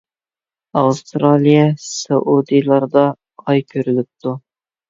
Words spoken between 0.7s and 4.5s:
ئاۋسترالىيە، سەئۇدىلاردا ئاي كۆرۈلۈپتۇ.